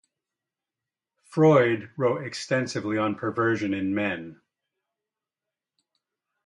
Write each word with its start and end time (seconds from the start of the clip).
Freud 1.25 1.91
wrote 1.95 2.23
extensively 2.25 2.97
on 2.97 3.13
perversion 3.13 3.71
in 3.71 3.93
men. 3.93 4.41